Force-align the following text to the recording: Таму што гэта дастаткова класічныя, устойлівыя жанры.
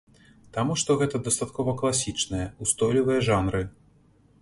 Таму 0.55 0.77
што 0.83 0.95
гэта 1.01 1.21
дастаткова 1.27 1.75
класічныя, 1.83 2.51
устойлівыя 2.67 3.19
жанры. 3.33 3.67